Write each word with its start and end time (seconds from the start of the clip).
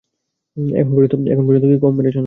এখন 0.75 0.91
পর্যন্ত 1.45 1.65
কি 1.65 1.77
কম 1.79 1.93
মেরেছ 1.97 2.15
নাকি? 2.15 2.19